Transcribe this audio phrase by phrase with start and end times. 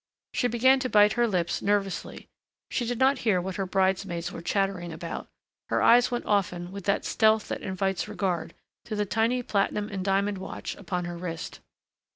[0.33, 2.27] She began to bite her lips nervously...
[2.71, 5.27] she did not hear what her bridesmaids were chattering about...
[5.69, 10.03] her eyes went often, with that stealth that invites regard, to the tiny platinum and
[10.03, 11.59] diamond watch upon her wrist.